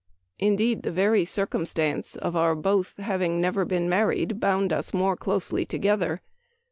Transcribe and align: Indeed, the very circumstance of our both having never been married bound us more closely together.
Indeed, 0.39 0.81
the 0.81 0.89
very 0.91 1.25
circumstance 1.25 2.15
of 2.15 2.35
our 2.35 2.55
both 2.55 2.97
having 2.97 3.39
never 3.39 3.65
been 3.65 3.87
married 3.87 4.39
bound 4.39 4.73
us 4.73 4.95
more 4.95 5.15
closely 5.15 5.63
together. 5.63 6.23